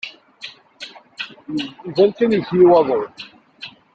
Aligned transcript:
Iban 1.87 2.09
kan 2.11 2.35
iwet-iyi 2.35 2.65
waḍu. 2.71 3.01